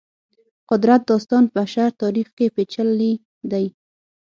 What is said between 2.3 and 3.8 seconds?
کې پېچلي دی.